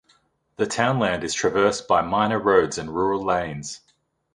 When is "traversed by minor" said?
1.35-2.39